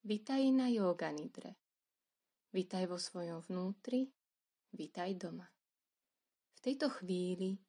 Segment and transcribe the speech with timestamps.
[0.00, 1.60] Vitaj na yoga nidre.
[2.56, 4.08] Vitaj vo svojom vnútri,
[4.72, 5.44] vitaj doma.
[6.56, 7.60] V tejto chvíli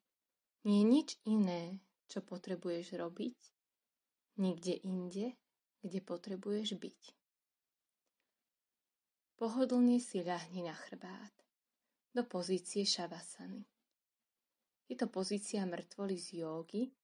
[0.64, 3.36] nie je nič iné, čo potrebuješ robiť,
[4.40, 5.36] nikde inde,
[5.84, 7.02] kde potrebuješ byť.
[9.36, 11.36] Pohodlne si ľahni na chrbát,
[12.16, 13.68] do pozície šavasany.
[14.88, 16.96] Je to pozícia mŕtvoly z jógy,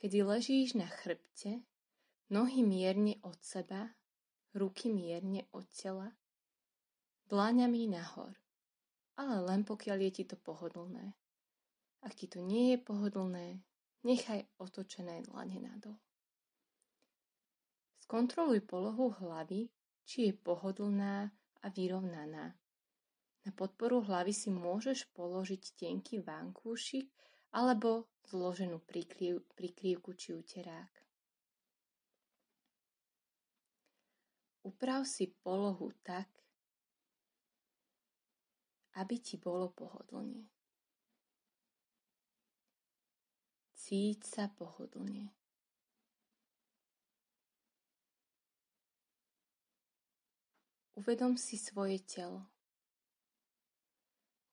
[0.00, 1.68] kedy ležíš na chrbte,
[2.32, 3.99] nohy mierne od seba
[4.54, 6.10] ruky mierne od tela,
[7.30, 8.34] dláňami nahor,
[9.14, 11.14] ale len pokiaľ je ti to pohodlné.
[12.00, 13.60] Ak ti to nie je pohodlné,
[14.02, 16.00] nechaj otočené dlane nadol.
[18.00, 19.70] Skontroluj polohu hlavy,
[20.02, 21.30] či je pohodlná
[21.62, 22.56] a vyrovnaná.
[23.40, 27.06] Na podporu hlavy si môžeš položiť tenký vankúšik
[27.54, 28.82] alebo zloženú
[29.54, 31.09] prikrývku či uterák.
[34.60, 36.28] Uprav si polohu tak,
[39.00, 40.44] aby ti bolo pohodlne.
[43.72, 45.32] Cíť sa pohodlne.
[51.00, 52.44] Uvedom si svoje telo.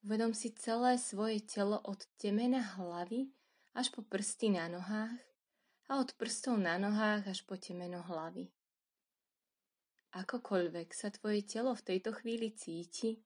[0.00, 3.28] Uvedom si celé svoje telo od temena hlavy
[3.76, 5.20] až po prsty na nohách
[5.92, 8.48] a od prstov na nohách až po temeno hlavy.
[10.16, 13.20] Akokoľvek sa tvoje telo v tejto chvíli cíti,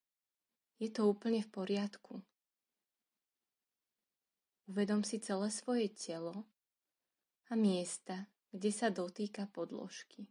[0.82, 2.18] je to úplne v poriadku.
[4.66, 6.42] Uvedom si celé svoje telo
[7.50, 10.26] a miesta, kde sa dotýka podložky.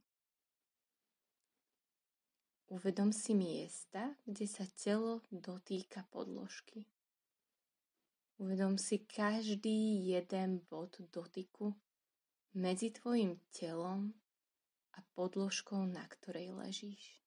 [2.72, 6.88] Uvedom si miesta, kde sa telo dotýka podložky.
[8.40, 11.76] Uvedom si každý jeden bod dotyku
[12.56, 14.16] medzi tvojim telom
[14.96, 17.22] a podložkou, na ktorej ležíš.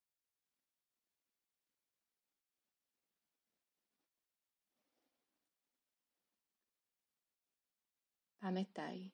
[8.45, 9.09] Pamätaj,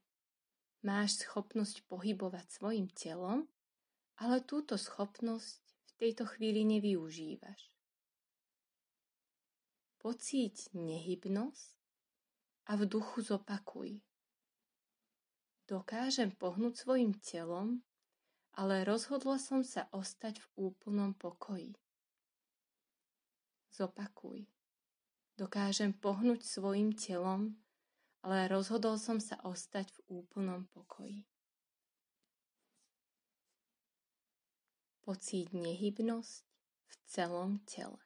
[0.82, 3.46] máš schopnosť pohybovať svojim telom,
[4.18, 7.70] ale túto schopnosť v tejto chvíli nevyužívaš.
[10.02, 11.70] Pocíť nehybnosť
[12.66, 14.02] a v duchu zopakuj.
[15.70, 17.86] Dokážem pohnúť svojim telom
[18.58, 21.76] ale rozhodla som sa ostať v úplnom pokoji.
[23.70, 24.50] Zopakuj.
[25.38, 27.56] Dokážem pohnúť svojim telom,
[28.20, 31.24] ale rozhodol som sa ostať v úplnom pokoji.
[35.00, 36.44] Pocíť nehybnosť
[36.84, 37.98] v celom tele.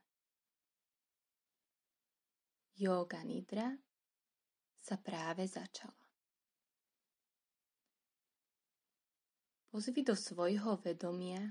[2.79, 3.75] Yoga Nidra
[4.79, 6.04] sa práve začala.
[9.75, 11.51] Pozvi do svojho vedomia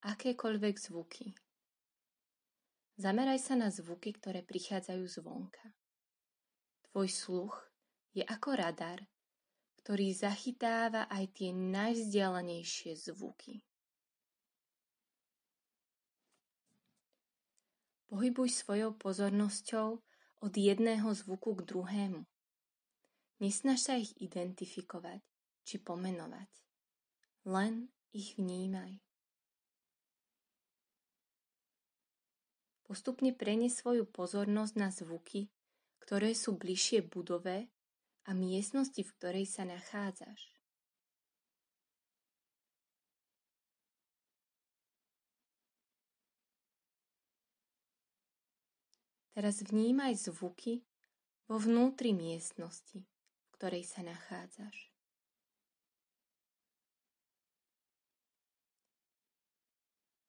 [0.00, 1.36] akékoľvek zvuky.
[2.96, 5.76] Zameraj sa na zvuky, ktoré prichádzajú zvonka.
[6.88, 7.68] Tvoj sluch
[8.16, 9.04] je ako radar,
[9.84, 13.60] ktorý zachytáva aj tie najvzdialenejšie zvuky.
[18.08, 20.00] Pohybuj svojou pozornosťou
[20.40, 22.24] od jedného zvuku k druhému.
[23.44, 25.20] Nesnaž sa ich identifikovať
[25.68, 26.63] či pomenovať.
[27.44, 29.04] Len ich vnímaj.
[32.88, 35.52] Postupne prenes svoju pozornosť na zvuky,
[36.00, 37.68] ktoré sú bližšie budove
[38.24, 40.56] a miestnosti, v ktorej sa nachádzaš.
[49.34, 50.86] Teraz vnímaj zvuky
[51.50, 54.93] vo vnútri miestnosti, v ktorej sa nachádzaš.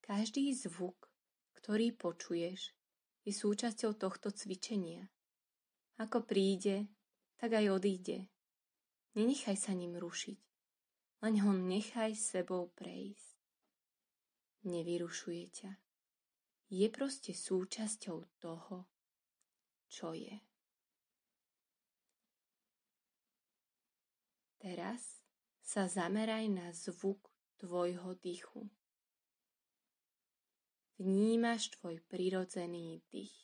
[0.06, 1.10] Každý zvuk,
[1.58, 2.78] ktorý počuješ,
[3.26, 5.10] je súčasťou tohto cvičenia.
[5.98, 6.94] Ako príde,
[7.42, 8.30] tak aj odíde.
[9.18, 10.38] Nenechaj sa ním rušiť,
[11.26, 13.34] len ho nechaj sebou prejsť.
[14.70, 15.72] Nevyrušuje ťa.
[16.70, 18.86] Je proste súčasťou toho,
[19.90, 20.38] čo je.
[24.62, 25.26] Teraz
[25.66, 27.26] sa zameraj na zvuk
[27.58, 28.70] tvojho dýchu.
[30.96, 33.36] Vnímaš tvoj prirodzený dých.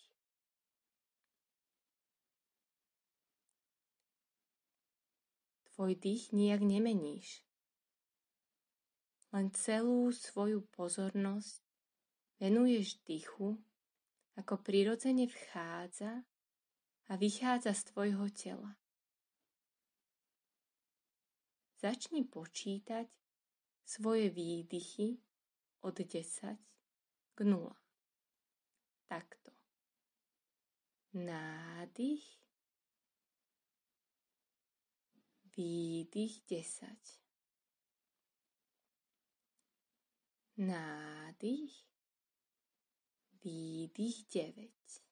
[5.75, 7.43] Tvoj dých nijak nemeníš.
[9.35, 11.59] Len celú svoju pozornosť
[12.39, 13.59] venuješ dýchu,
[14.39, 16.23] ako prirodzene vchádza
[17.11, 18.79] a vychádza z tvojho tela.
[21.83, 23.11] Začni počítať
[23.83, 25.19] svoje výdychy
[25.83, 26.70] od 10
[27.43, 27.75] 0.
[29.07, 29.51] Takto.
[31.13, 32.41] Nádych,
[35.57, 37.21] výdych 10.
[40.57, 41.85] Nádych,
[43.43, 45.03] výdych 9.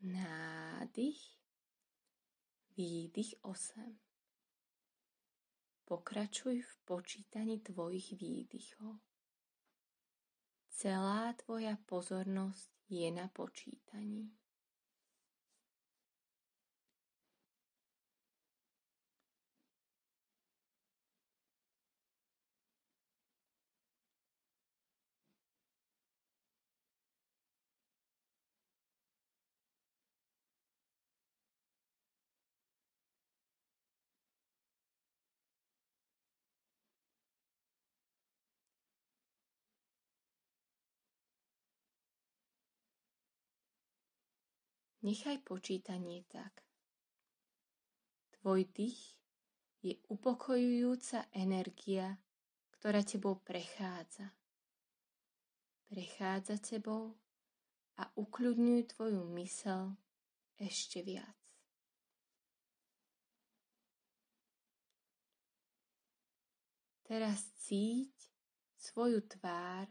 [0.00, 1.38] Nádych,
[2.76, 4.05] výdych 8.
[5.86, 8.98] Pokračuj v počítaní tvojich výdychov.
[10.66, 14.34] Celá tvoja pozornosť je na počítaní.
[45.06, 46.66] Nechaj počítanie tak.
[48.34, 49.14] Tvoj dých
[49.78, 52.18] je upokojujúca energia,
[52.74, 54.34] ktorá tebou prechádza.
[55.86, 57.14] Prechádza tebou
[58.02, 59.94] a ukľudňuj tvoju mysel
[60.58, 61.38] ešte viac.
[67.06, 68.10] Teraz cíť
[68.74, 69.86] svoju tvár,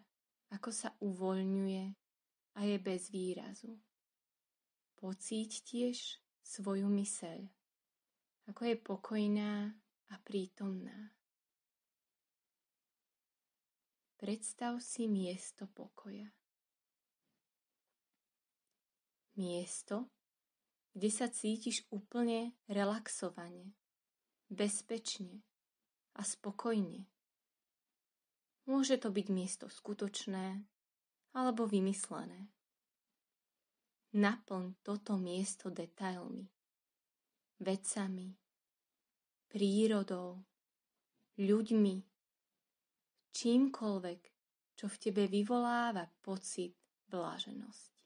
[0.51, 1.85] ako sa uvoľňuje
[2.59, 3.79] a je bez výrazu.
[4.95, 7.39] Pocíť tiež svoju myseľ,
[8.47, 9.75] ako je pokojná
[10.09, 11.11] a prítomná.
[14.15, 16.31] Predstav si miesto pokoja.
[19.35, 20.07] Miesto,
[20.95, 23.75] kde sa cítiš úplne relaxovane,
[24.47, 25.43] bezpečne
[26.15, 27.03] a spokojne.
[28.65, 30.63] Môže to byť miesto skutočné
[31.35, 32.54] alebo vymyslené.
[34.15, 36.47] Naplň toto miesto detailmi,
[37.59, 38.31] vecami,
[39.51, 40.39] prírodou,
[41.35, 41.95] ľuďmi,
[43.35, 44.21] čímkoľvek,
[44.79, 46.79] čo v tebe vyvoláva pocit
[47.11, 47.99] bláženosti.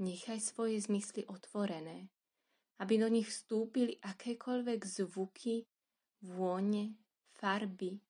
[0.00, 2.08] Nechaj svoje zmysly otvorené,
[2.80, 5.60] aby do nich vstúpili akékoľvek zvuky,
[6.24, 6.96] vône,
[7.36, 8.00] farby,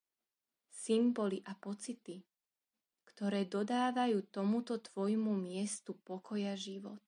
[0.71, 2.23] symboly a pocity,
[3.17, 7.01] ktoré dodávajú tomuto tvojmu miestu pokoja život.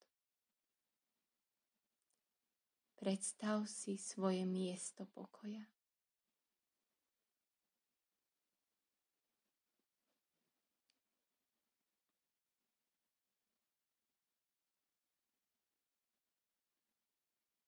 [2.97, 5.69] Predstav si svoje miesto pokoja.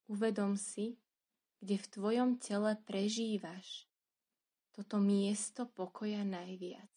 [0.09, 0.97] Uvedom si,
[1.61, 3.85] kde v tvojom tele prežívaš
[4.73, 6.90] toto miesto pokoja najviac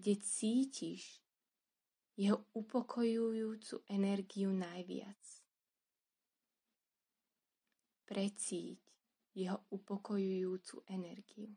[0.00, 1.20] kde cítiš
[2.16, 5.20] jeho upokojujúcu energiu najviac.
[8.08, 8.80] Precíť
[9.36, 11.52] jeho upokojujúcu energiu.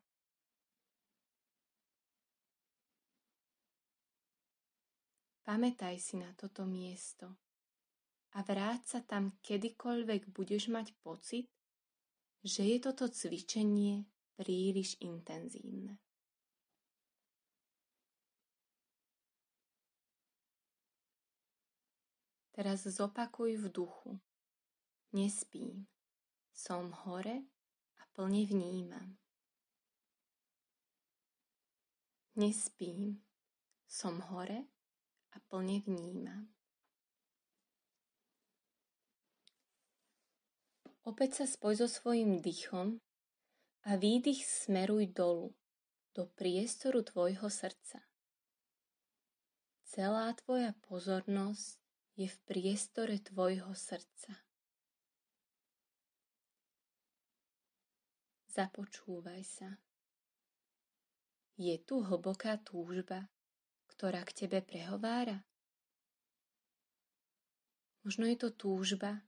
[5.48, 7.32] Pamätaj si na toto miesto
[8.36, 11.48] a vráť sa tam kedykoľvek budeš mať pocit,
[12.44, 14.04] že je toto cvičenie
[14.36, 15.96] príliš intenzívne.
[22.54, 24.22] Teraz zopakuj v duchu.
[25.10, 25.90] Nespím.
[26.54, 27.50] Som hore
[27.98, 29.18] a plne vnímam.
[32.38, 33.26] Nespím.
[33.90, 34.70] Som hore
[35.34, 36.46] a plne vnímam.
[41.04, 43.02] Opäť sa spoj so svojím dýchom
[43.84, 45.52] a výdych smeruj dolu,
[46.16, 48.00] do priestoru tvojho srdca.
[49.84, 51.83] Celá tvoja pozornosť
[52.14, 54.38] je v priestore tvojho srdca.
[58.54, 59.70] Započúvaj sa.
[61.58, 63.26] Je tu hlboká túžba,
[63.90, 65.42] ktorá k tebe prehovára?
[68.06, 69.26] Možno je to túžba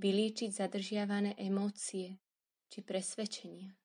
[0.00, 2.16] vylíčiť zadržiavané emócie
[2.72, 3.76] či presvedčenia.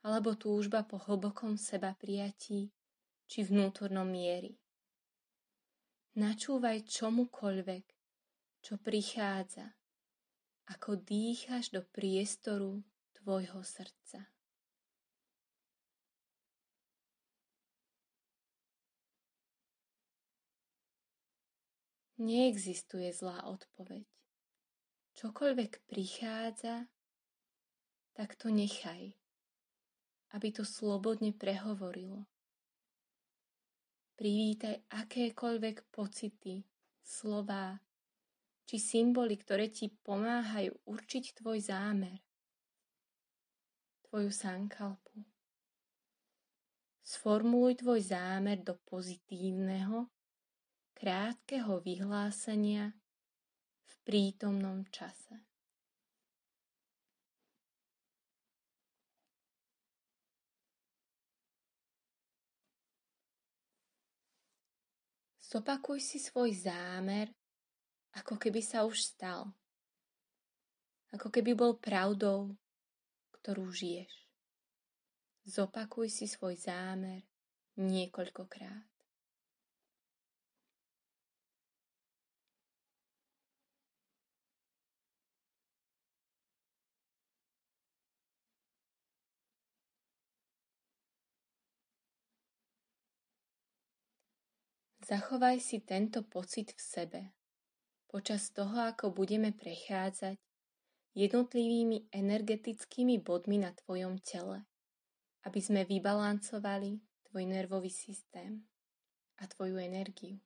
[0.00, 2.72] Alebo túžba po hlbokom seba prijatí
[3.28, 4.63] či vnútornom miery.
[6.14, 7.86] Načúvaj čomukoľvek,
[8.62, 9.74] čo prichádza,
[10.70, 12.86] ako dýcháš do priestoru
[13.18, 14.30] tvojho srdca.
[22.22, 24.06] Neexistuje zlá odpoveď.
[25.18, 26.86] čokoľvek prichádza,
[28.14, 29.18] tak to nechaj,
[30.30, 32.22] aby to slobodne prehovorilo.
[34.14, 36.62] Privítaj akékoľvek pocity,
[37.02, 37.74] slová
[38.64, 42.22] či symboly, ktoré ti pomáhajú určiť tvoj zámer,
[44.08, 45.18] tvoju sankalpu.
[47.04, 50.08] Sformuluj tvoj zámer do pozitívneho,
[50.96, 52.96] krátkeho vyhlásenia
[53.84, 55.53] v prítomnom čase.
[65.54, 67.30] Zopakuj si svoj zámer,
[68.18, 69.54] ako keby sa už stal.
[71.14, 72.58] Ako keby bol pravdou,
[73.38, 74.10] ktorú žiješ.
[75.46, 77.22] Zopakuj si svoj zámer
[77.78, 78.93] niekoľkokrát.
[95.04, 97.22] Zachovaj si tento pocit v sebe
[98.08, 100.40] počas toho, ako budeme prechádzať
[101.12, 104.64] jednotlivými energetickými bodmi na tvojom tele,
[105.44, 108.64] aby sme vybalancovali tvoj nervový systém
[109.36, 110.40] a tvoju energiu.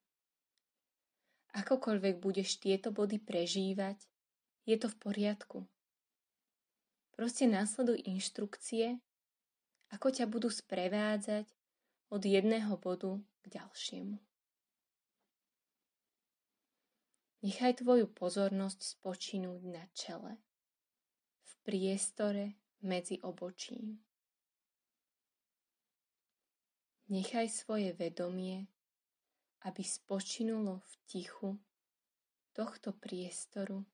[1.55, 4.11] Akokoľvek budeš tieto body prežívať,
[4.67, 5.71] je to v poriadku.
[7.15, 8.99] Proste následuj inštrukcie,
[9.95, 11.47] ako ťa budú sprevádzať
[12.11, 14.28] od jedného bodu k ďalšiemu.
[17.39, 20.43] Nechaj tvoju pozornosť spočinúť na čele,
[21.47, 24.03] v priestore medzi obočím.
[27.15, 28.67] Nechaj svoje vedomie,
[29.71, 31.51] aby spočinulo v tichu
[32.59, 33.87] tohto priestoru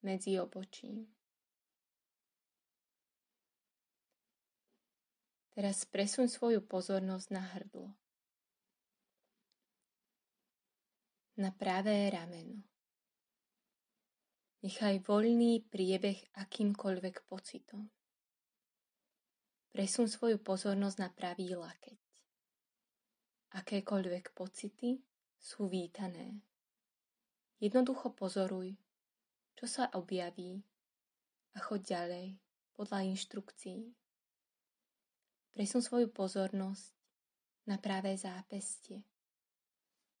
[0.00, 1.12] medzi obočím.
[5.52, 7.92] Teraz presuň svoju pozornosť na hrdlo,
[11.36, 12.67] na pravé rameno.
[14.58, 17.86] Nechaj voľný priebeh akýmkoľvek pocitom.
[19.70, 22.00] Presun svoju pozornosť na pravý lakeť.
[23.54, 24.98] Akékoľvek pocity
[25.38, 26.42] sú vítané.
[27.62, 28.74] Jednoducho pozoruj,
[29.54, 30.58] čo sa objaví
[31.54, 32.26] a choď ďalej
[32.74, 33.94] podľa inštrukcií.
[35.54, 36.98] Presun svoju pozornosť
[37.70, 39.06] na pravé zápestie,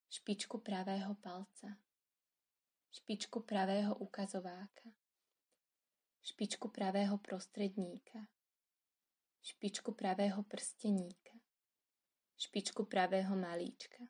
[0.06, 1.87] špičku pravého palca
[2.98, 4.90] špičku pravého ukazováka,
[6.26, 8.26] špičku pravého prostredníka,
[9.38, 11.38] špičku pravého prsteníka,
[12.34, 14.02] špičku pravého malíčka.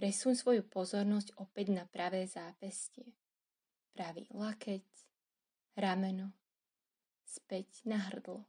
[0.00, 3.12] Presuň svoju pozornosť opäť na pravé zápestie,
[3.92, 4.88] pravý lakeť,
[5.76, 6.32] rameno,
[7.28, 8.48] späť na hrdlo.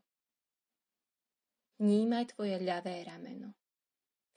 [1.84, 3.52] Vnímaj tvoje ľavé rameno.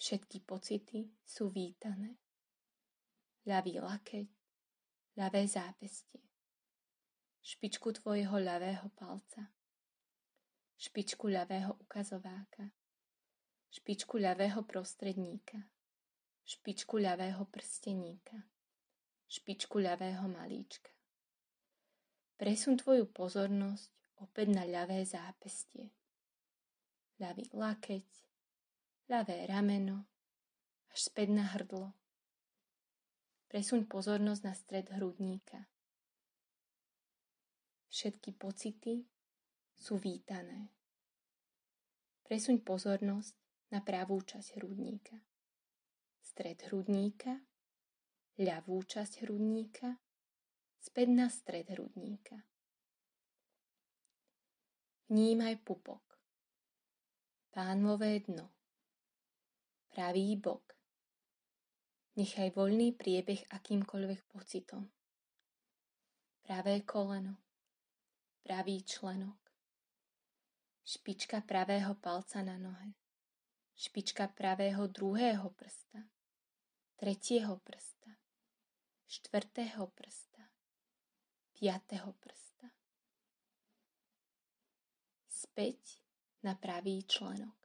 [0.02, 2.18] Všetky pocity sú vítané.
[3.46, 4.33] Ľavý lakeť,
[5.14, 6.26] ľavé zápestie,
[7.38, 9.46] špičku tvojho ľavého palca,
[10.74, 12.74] špičku ľavého ukazováka,
[13.70, 15.62] špičku ľavého prostredníka,
[16.42, 18.42] špičku ľavého prsteníka,
[19.30, 20.90] špičku ľavého malíčka.
[22.34, 25.94] Presun tvoju pozornosť opäť na ľavé zápestie,
[27.22, 28.10] ľavý lakeť,
[29.06, 30.10] ľavé rameno,
[30.90, 31.94] až späť na hrdlo,
[33.54, 35.62] Presuň pozornosť na stred hrudníka.
[37.86, 39.06] Všetky pocity
[39.78, 40.74] sú vítané.
[42.26, 43.38] Presuň pozornosť
[43.70, 45.14] na pravú časť hrudníka.
[46.18, 47.46] Stred hrudníka,
[48.42, 50.02] ľavú časť hrudníka,
[50.82, 52.42] späť na stred hrudníka.
[55.14, 56.02] Vnímaj pupok,
[57.54, 58.50] pánové dno,
[59.94, 60.73] pravý bok,
[62.14, 64.86] Nechaj voľný priebeh akýmkoľvek pocitom.
[66.46, 67.42] Pravé koleno,
[68.46, 69.34] pravý členok,
[70.86, 72.94] špička pravého palca na nohe,
[73.74, 76.06] špička pravého druhého prsta,
[76.94, 78.14] tretieho prsta,
[79.10, 80.54] štvrtého prsta,
[81.50, 82.70] piatého prsta.
[85.26, 85.98] Späť
[86.46, 87.58] na pravý členok.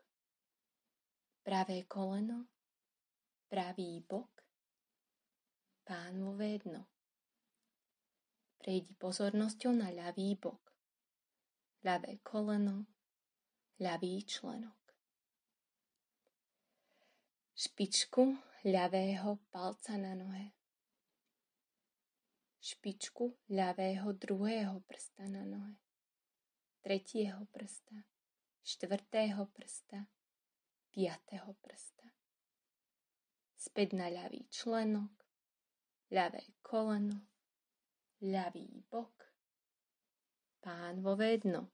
[1.46, 2.50] Pravé koleno,
[3.60, 4.39] pravý bok,
[5.84, 6.88] pánové dno.
[8.56, 10.63] Prejdi pozornosťou na ľavý bok,
[11.84, 12.88] ľavé koleno,
[13.84, 14.80] ľavý členok.
[17.51, 20.56] Špičku ľavého palca na nohe.
[22.63, 25.75] špičku ľavého druhého prsta na nohe,
[26.80, 28.08] tretieho prsta,
[28.63, 30.08] štvrtého prsta,
[30.96, 31.99] piatého prsta.
[33.60, 35.12] Späť na ľavý členok,
[36.16, 37.20] ľavé koleno,
[38.24, 39.12] ľavý bok,
[40.63, 41.68] pánvové dno.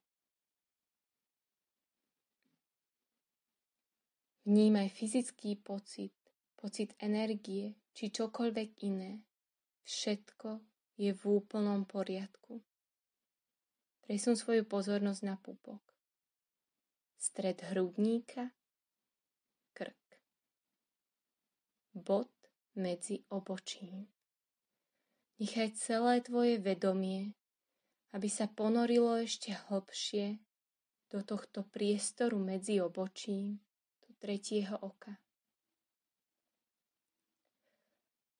[4.49, 6.13] Vnímaj fyzický pocit,
[6.57, 9.21] pocit energie či čokoľvek iné.
[9.85, 10.65] Všetko
[10.97, 12.65] je v úplnom poriadku.
[14.05, 15.81] Presun svoju pozornosť na pupok.
[17.17, 18.53] Stred hrudníka,
[21.95, 22.29] Bod
[22.75, 24.11] medzi obočím.
[25.39, 27.39] Nechaj celé tvoje vedomie,
[28.11, 30.43] aby sa ponorilo ešte hlbšie
[31.07, 33.63] do tohto priestoru medzi obočím
[34.25, 35.21] tretieho oka.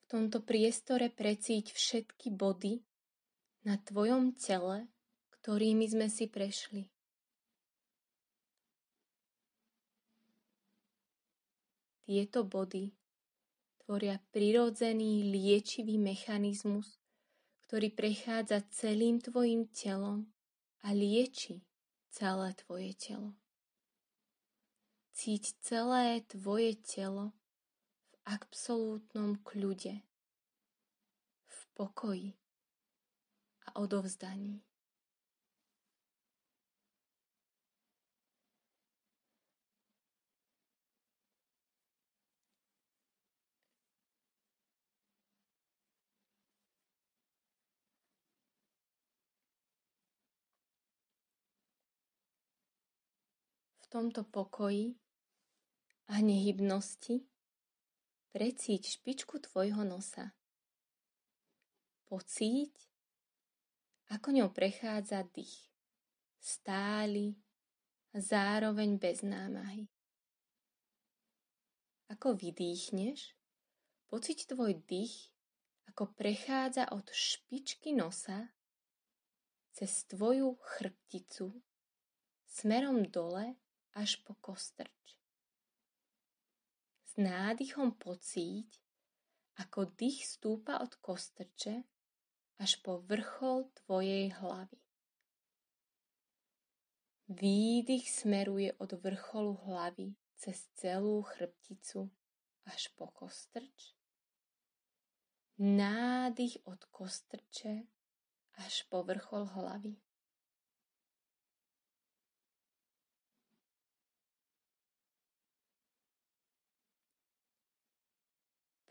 [0.01, 2.81] V tomto priestore precíť všetky body
[3.69, 4.89] na tvojom tele,
[5.29, 6.89] ktorými sme si prešli.
[12.05, 13.04] Tieto body
[13.85, 16.97] tvoria prirodzený liečivý mechanizmus,
[17.69, 20.25] ktorý prechádza celým tvojim telom
[20.81, 21.61] a lieči
[22.09, 23.37] celé tvoje telo.
[25.13, 27.37] Cíť celé tvoje telo
[28.09, 30.01] v absolútnom kľude,
[31.45, 32.33] v pokoji
[33.69, 34.65] a odovzdaní.
[53.95, 54.99] Tomto pokoji
[56.11, 57.23] a nehybnosti
[58.35, 60.35] precíť špičku tvojho nosa.
[62.03, 62.75] Pocíť,
[64.11, 65.71] ako ňou prechádza dých.
[66.43, 67.39] Stály
[68.11, 69.87] a zároveň bez námahy.
[72.11, 73.31] Ako vydýchneš,
[74.11, 75.31] pocíť tvoj dých,
[75.87, 78.51] ako prechádza od špičky nosa
[79.71, 81.63] cez tvoju chrbticu
[82.51, 83.55] smerom dole
[83.95, 85.15] až po kostrč
[87.15, 88.67] nádychom pocíť,
[89.55, 91.87] ako dých stúpa od kostrče
[92.59, 94.79] až po vrchol tvojej hlavy.
[97.25, 102.11] Výdych smeruje od vrcholu hlavy cez celú chrbticu
[102.67, 103.95] až po kostrč.
[105.57, 107.87] Nádych od kostrče
[108.59, 109.95] až po vrchol hlavy.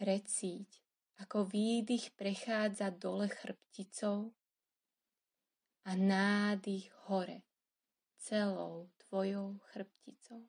[0.05, 0.85] Precíť,
[1.17, 4.37] ako výdych prechádza dole chrbticou
[5.85, 7.41] a nádych hore
[8.21, 10.49] celou tvojou chrbticou.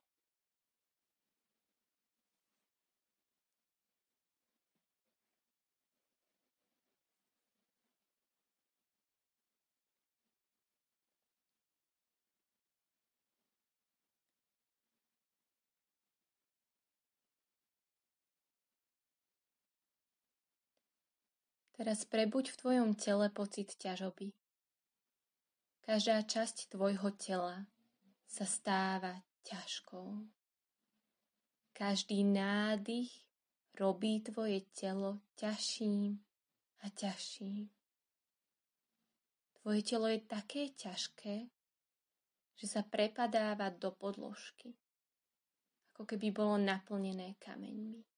[21.75, 24.31] Teraz prebuď v tvojom tele pocit ťažoby.
[25.83, 27.67] Každá časť tvojho tela
[28.23, 30.23] sa stáva ťažkou.
[31.75, 33.11] Každý nádych
[33.75, 36.15] robí tvoje telo ťažším
[36.79, 37.67] a ťažším.
[39.59, 41.51] Tvoje telo je také ťažké,
[42.55, 44.79] že sa prepadáva do podložky,
[45.91, 48.14] ako keby bolo naplnené kameňmi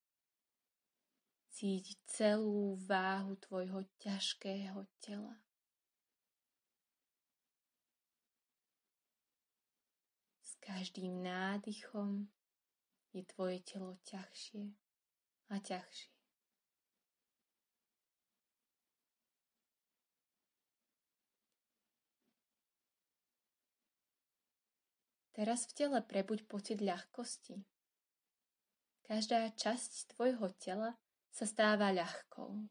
[1.57, 5.41] cíť celú váhu tvojho ťažkého tela.
[10.45, 12.29] S každým nádychom
[13.09, 14.69] je tvoje telo ťažšie
[15.49, 16.13] a ťažšie.
[25.33, 27.65] Teraz v tele prebuď pocit ľahkosti.
[29.09, 30.93] Každá časť tvojho tela
[31.37, 32.65] sa stáva ľahkou.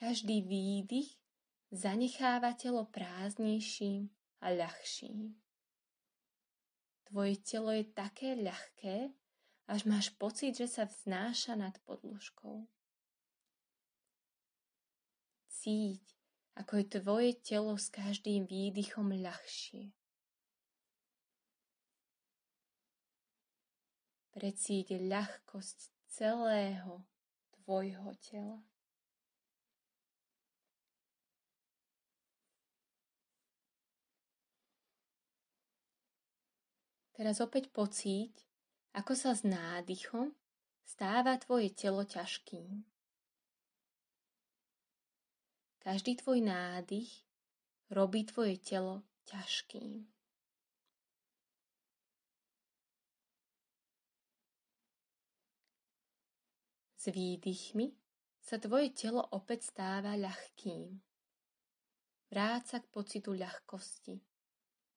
[0.00, 1.12] Každý výdych
[1.68, 4.08] zanecháva telo prázdnejším
[4.40, 5.36] a ľahším.
[7.04, 9.12] Tvoje telo je také ľahké,
[9.68, 12.64] až máš pocit, že sa vznáša nad podložkou.
[15.52, 16.04] Cíť,
[16.56, 19.92] ako je tvoje telo s každým výdychom ľahšie.
[24.32, 27.04] Precíť ľahkosť celého
[27.60, 28.64] tvojho tela.
[37.12, 38.32] Teraz opäť pocíť,
[38.96, 40.32] ako sa s nádychom
[40.88, 42.80] stáva tvoje telo ťažkým.
[45.84, 47.12] Každý tvoj nádych
[47.92, 50.15] robí tvoje telo ťažkým.
[57.06, 57.94] S výdychmi
[58.42, 60.90] sa tvoje telo opäť stáva ľahkým.
[62.34, 64.18] Vráca k pocitu ľahkosti.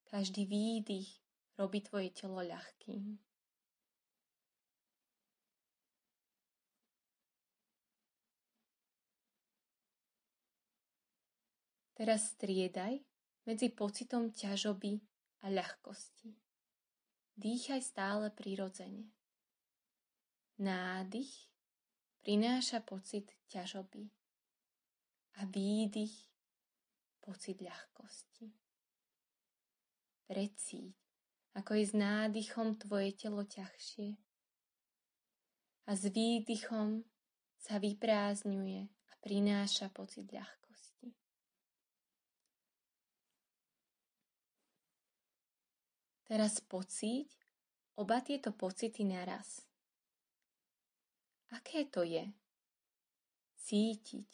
[0.10, 1.06] Každý výdych
[1.62, 3.14] robí tvoje telo ľahkým.
[11.94, 13.06] Teraz striedaj
[13.46, 14.98] medzi pocitom ťažoby
[15.46, 16.34] a ľahkosti.
[17.38, 19.14] Dýchaj stále prirodzene.
[20.58, 21.49] Nádych
[22.24, 24.10] prináša pocit ťažoby
[25.40, 26.16] a výdych
[27.24, 28.50] pocit ľahkosti.
[30.30, 30.94] Precíť,
[31.58, 34.18] ako je s nádychom tvoje telo ťažšie
[35.90, 37.02] a s výdychom
[37.58, 41.12] sa vyprázdňuje a prináša pocit ľahkosti.
[46.30, 47.34] Teraz pocíť
[47.98, 49.69] oba tieto pocity naraz.
[51.50, 52.30] Aké to je?
[53.58, 54.30] Cítiť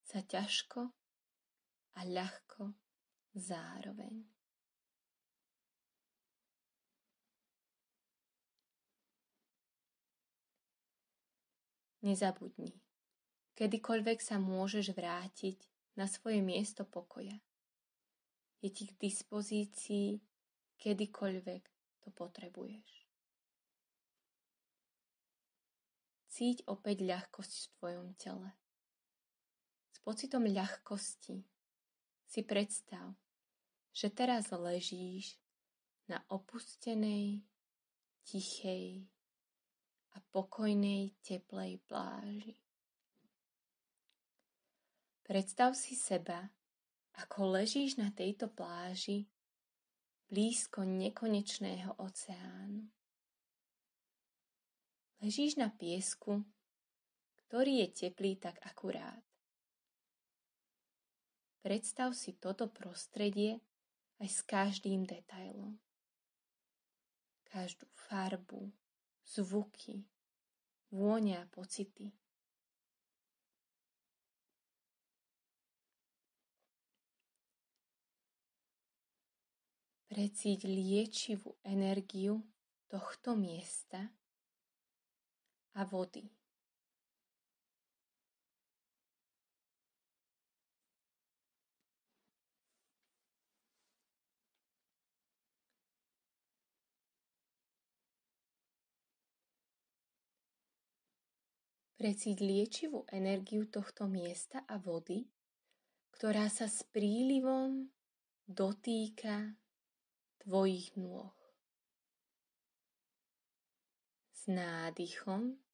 [0.00, 0.88] sa ťažko
[1.96, 2.72] a ľahko
[3.36, 4.24] zároveň.
[12.06, 12.70] Nezabudni,
[13.58, 15.58] kedykoľvek sa môžeš vrátiť
[15.98, 17.34] na svoje miesto pokoja.
[18.62, 20.22] Je ti k dispozícii,
[20.78, 21.62] kedykoľvek
[22.06, 22.95] to potrebuješ.
[26.36, 28.52] Cíť opäť ľahkosť v tvojom tele.
[29.88, 31.40] S pocitom ľahkosti
[32.28, 33.16] si predstav,
[33.96, 35.40] že teraz ležíš
[36.12, 37.40] na opustenej,
[38.28, 39.08] tichej
[40.12, 42.60] a pokojnej teplej pláži.
[45.24, 46.52] Predstav si seba,
[47.16, 49.24] ako ležíš na tejto pláži
[50.28, 52.95] blízko nekonečného oceánu.
[55.24, 56.44] Ležíš na piesku,
[57.48, 59.24] ktorý je teplý tak akurát.
[61.64, 63.64] Predstav si toto prostredie
[64.20, 65.80] aj s každým detailom.
[67.48, 68.70] Každú farbu,
[69.24, 70.04] zvuky,
[70.92, 72.12] vôňa a pocity.
[80.12, 82.44] Precíť liečivú energiu
[82.86, 84.12] tohto miesta
[85.76, 86.24] a vody.
[101.96, 105.24] Precíť liečivú energiu tohto miesta a vody,
[106.12, 107.88] ktorá sa s prílivom
[108.44, 109.56] dotýka
[110.44, 111.32] tvojich nôh.
[114.28, 115.65] S nádychom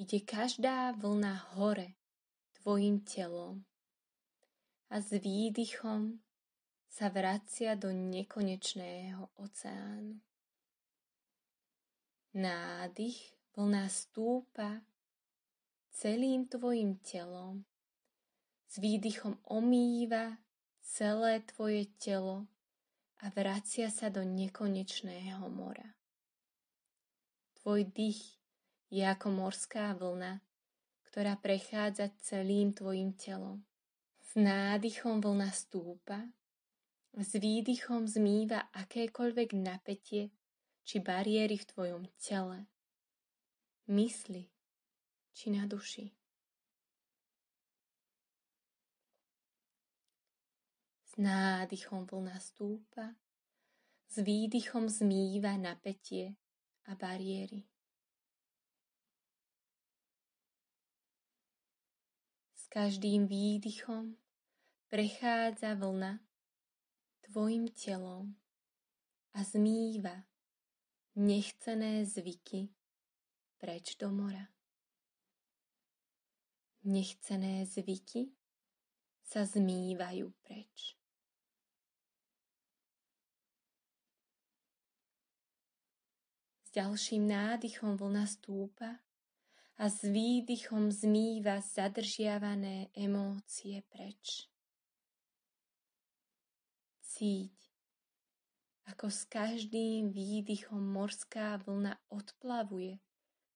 [0.00, 1.92] ide každá vlna hore
[2.56, 3.60] tvojim telom
[4.88, 6.16] a s výdychom
[6.88, 10.16] sa vracia do nekonečného oceánu.
[12.32, 14.80] Nádych vlna stúpa
[15.92, 17.68] celým tvojim telom,
[18.72, 20.40] s výdychom omýva
[20.80, 22.48] celé tvoje telo
[23.20, 25.92] a vracia sa do nekonečného mora.
[27.60, 28.39] Tvoj dých
[28.90, 30.42] je ako morská vlna,
[31.06, 33.62] ktorá prechádza celým tvojim telom.
[34.18, 36.26] S nádychom vlna stúpa,
[37.14, 40.30] s výdychom zmýva akékoľvek napätie
[40.86, 42.66] či bariéry v tvojom tele,
[43.90, 44.46] mysli
[45.34, 46.06] či na duši.
[51.10, 53.18] S nádychom vlna stúpa,
[54.10, 56.38] s výdychom zmýva napätie
[56.86, 57.66] a bariéry.
[62.70, 64.14] Každým výdychom
[64.86, 66.22] prechádza vlna
[67.26, 68.38] tvojim telom
[69.34, 70.22] a zmýva
[71.18, 72.70] nechcené zvyky
[73.58, 74.46] preč do mora.
[76.86, 78.30] Nechcené zvyky
[79.26, 80.94] sa zmývajú preč.
[86.62, 89.02] S ďalším nádychom vlna stúpa
[89.80, 94.44] a s výdychom zmýva zadržiavané emócie preč.
[97.00, 97.56] Cíť,
[98.92, 103.00] ako s každým výdychom morská vlna odplavuje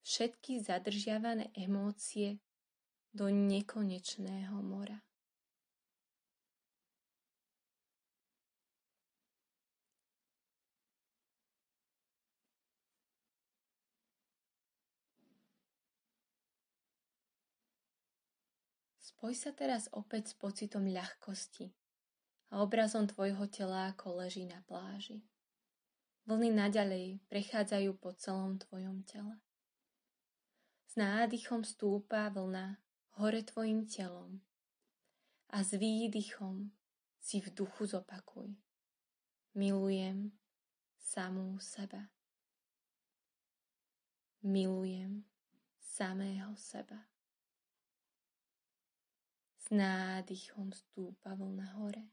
[0.00, 2.40] všetky zadržiavané emócie
[3.12, 5.04] do nekonečného mora.
[19.24, 21.72] Spoj sa teraz opäť s pocitom ľahkosti
[22.52, 25.24] a obrazom tvojho tela, ako leží na pláži.
[26.28, 29.40] Vlny naďalej prechádzajú po celom tvojom tele.
[30.92, 32.76] S nádychom stúpa vlna
[33.16, 34.44] hore tvojim telom
[35.48, 36.68] a s výdychom
[37.16, 38.52] si v duchu zopakuj.
[39.56, 40.36] Milujem
[41.00, 42.12] samú seba.
[44.44, 45.24] Milujem
[45.80, 47.13] samého seba.
[49.64, 52.04] S nádychom stúpa vlna hore.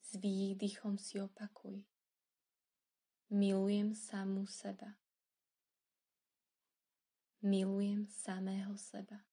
[0.00, 1.84] S výdychom si opakuj.
[3.28, 4.96] Milujem samú seba.
[7.44, 9.28] Milujem samého seba.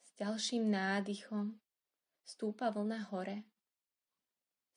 [0.00, 1.60] S ďalším nádychom
[2.24, 3.44] stúpa vlna hore.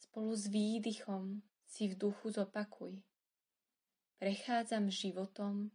[0.03, 2.99] Spolu s výdychom si v duchu zopakuj.
[4.19, 5.71] Prechádzam životom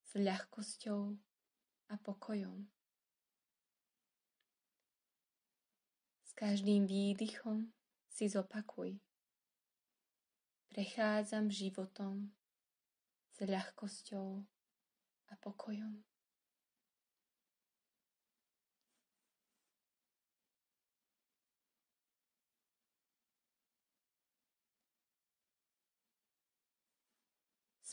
[0.00, 1.20] s ľahkosťou
[1.92, 2.64] a pokojom.
[6.24, 7.68] S každým výdychom
[8.08, 8.96] si zopakuj.
[10.72, 12.32] Prechádzam životom
[13.36, 14.28] s ľahkosťou
[15.28, 16.07] a pokojom.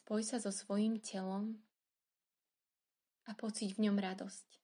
[0.06, 1.58] Spoj sa so svojím telom
[3.26, 4.62] a pocíť v ňom radosť.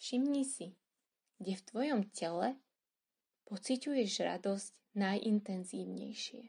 [0.00, 0.80] Všimni si,
[1.36, 2.56] kde v tvojom tele
[3.52, 6.42] pociťuješ radosť najintenzívnejšie.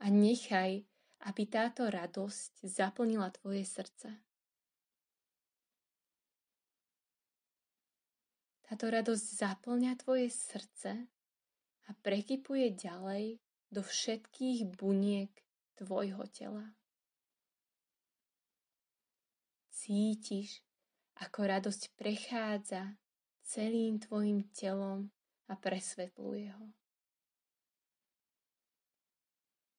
[0.00, 0.88] A nechaj,
[1.28, 4.08] aby táto radosť zaplnila tvoje srdce.
[8.64, 11.04] Táto radosť zaplňa tvoje srdce
[11.84, 15.32] a prekypuje ďalej do všetkých buniek
[15.76, 16.72] tvojho tela.
[19.68, 20.64] Cítiš,
[21.20, 22.96] ako radosť prechádza
[23.44, 25.12] celým tvojim telom
[25.48, 26.66] a presvetľuje ho.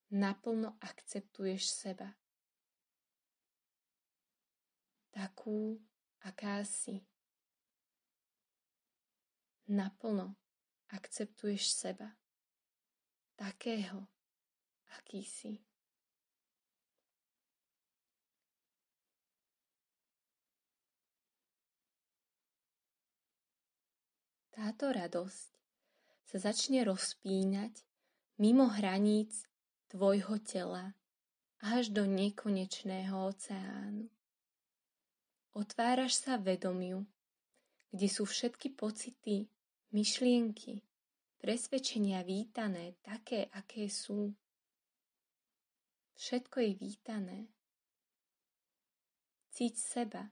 [0.10, 2.18] Naplno akceptuješ seba.
[5.14, 5.78] Takú,
[6.26, 7.06] aká si.
[9.70, 10.34] Naplno
[10.90, 12.19] akceptuješ seba
[13.40, 14.04] takého,
[15.00, 15.64] aký si.
[24.52, 25.50] Táto radosť
[26.28, 27.80] sa začne rozpínať
[28.44, 29.48] mimo hraníc
[29.88, 30.92] tvojho tela
[31.64, 34.12] až do nekonečného oceánu.
[35.56, 37.08] Otváraš sa vedomiu,
[37.96, 39.48] kde sú všetky pocity,
[39.96, 40.84] myšlienky,
[41.40, 44.36] presvedčenia vítané, také, aké sú.
[46.20, 47.40] Všetko je vítané.
[49.56, 50.24] Cíť seba,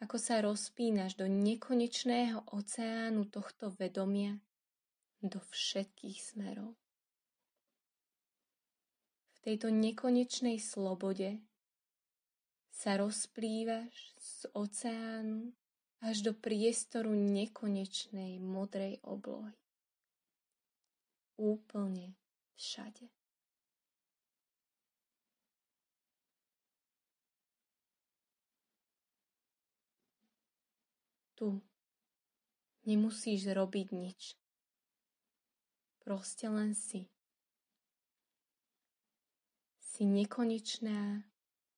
[0.00, 4.40] ako sa rozpínaš do nekonečného oceánu tohto vedomia
[5.22, 6.74] do všetkých smerov.
[9.36, 11.38] V tejto nekonečnej slobode
[12.72, 15.54] sa rozplývaš z oceánu
[16.02, 19.61] až do priestoru nekonečnej modrej oblohy
[21.42, 22.14] úplne
[22.54, 23.10] všade.
[31.34, 31.58] Tu
[32.86, 34.38] nemusíš robiť nič.
[36.06, 37.10] Proste len si.
[39.82, 41.26] Si nekonečná,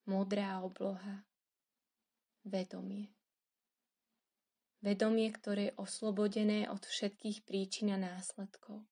[0.05, 1.25] modrá obloha,
[2.45, 3.09] vedomie.
[4.85, 8.85] Vedomie, ktoré je oslobodené od všetkých príčin a následkov.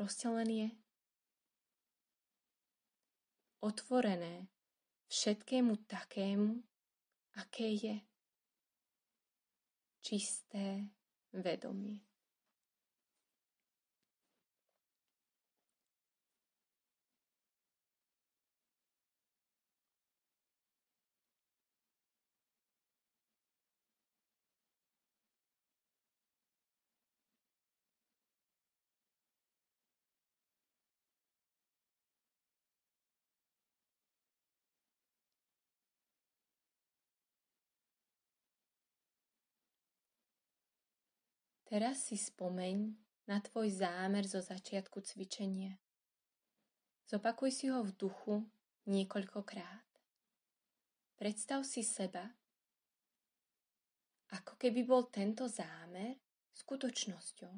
[0.00, 0.68] Proste len je.
[3.60, 4.48] Otvorené
[5.12, 6.56] všetkému takému,
[7.36, 8.00] aké je.
[10.00, 10.88] Čisté
[11.36, 12.00] vedomie.
[41.70, 42.98] Teraz si spomeň
[43.30, 45.78] na tvoj zámer zo začiatku cvičenia.
[47.06, 48.42] Zopakuj si ho v duchu
[48.90, 49.86] niekoľkokrát.
[51.14, 52.26] Predstav si seba,
[54.34, 56.18] ako keby bol tento zámer
[56.58, 57.54] skutočnosťou.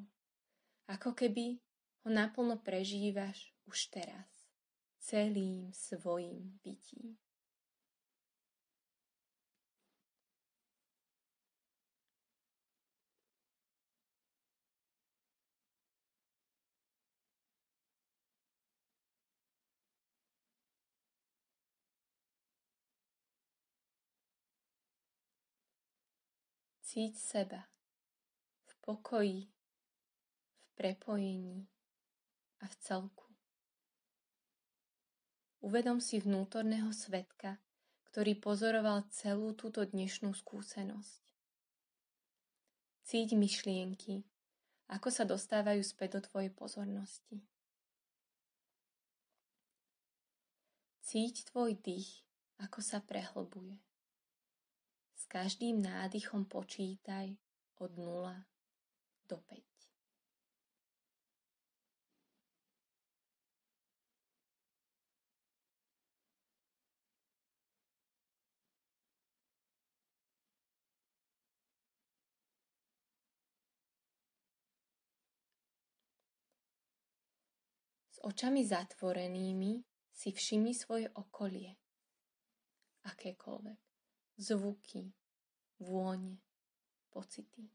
[0.93, 1.57] Ako keby
[2.05, 4.29] ho naplno prežívaš už teraz,
[5.01, 7.17] celým svojim bytím.
[26.93, 27.65] Cíť seba
[28.69, 29.49] v pokoji,
[30.61, 31.65] v prepojení
[32.61, 33.33] a v celku.
[35.65, 37.57] Uvedom si vnútorného svetka,
[38.13, 41.25] ktorý pozoroval celú túto dnešnú skúsenosť.
[43.09, 44.29] Cíť myšlienky,
[44.93, 47.41] ako sa dostávajú späť do tvojej pozornosti.
[51.01, 52.21] Cíť tvoj dých,
[52.61, 53.81] ako sa prehlbuje.
[55.33, 57.33] Každým nádychom počítaj
[57.81, 58.37] od 0
[59.25, 59.65] do 5.
[78.13, 79.81] S očami zatvorenými
[80.13, 81.73] si všimni svoje okolie,
[83.09, 83.81] akékoľvek
[84.37, 85.22] zvuky,
[85.79, 86.37] vône,
[87.09, 87.69] pocity.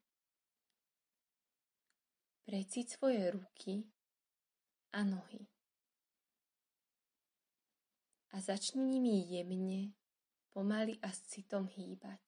[2.47, 3.85] Precíť svoje ruky
[4.93, 5.47] a nohy.
[8.33, 9.93] A začni nimi jemne,
[10.53, 12.21] pomaly a s citom hýbať.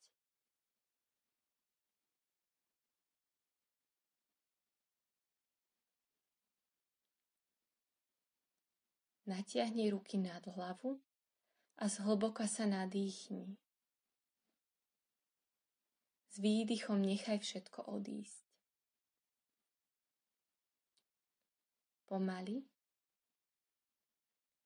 [9.30, 10.98] Natiahni ruky nad hlavu
[11.78, 13.54] a zhlboka sa nadýchni.
[16.30, 18.46] S výdychom nechaj všetko odísť.
[22.06, 22.62] Pomaly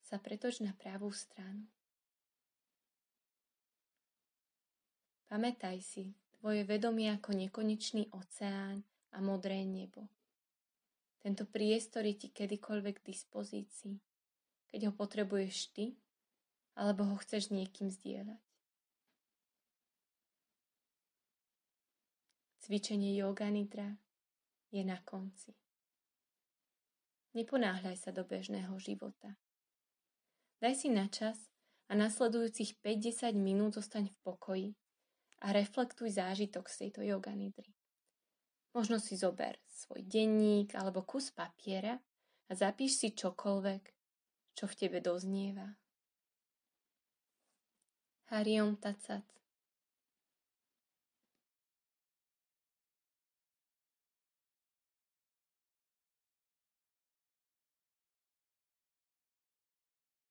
[0.05, 1.65] sa pretoč na pravú stranu.
[5.29, 8.85] Pamätaj si tvoje vedomie ako nekonečný oceán
[9.17, 10.07] a modré nebo.
[11.25, 13.97] Tento priestor je ti kedykoľvek k dispozícii,
[14.69, 15.97] keď ho potrebuješ ty,
[16.77, 18.54] alebo ho chceš niekým zdieľať.
[22.65, 23.93] Cvičenie yoga nidra
[24.73, 25.53] je na konci.
[27.37, 29.37] Neponáhľaj sa do bežného života.
[30.65, 31.37] Daj si na čas
[31.89, 34.69] a nasledujúcich 5-10 minút zostaň v pokoji
[35.45, 37.69] a reflektuj zážitok z tejto yoga nidry.
[38.73, 42.01] Možno si zober svoj denník alebo kus papiera
[42.49, 43.83] a zapíš si čokoľvek,
[44.57, 45.69] čo v tebe doznieva.
[48.33, 49.29] Hariom Tacat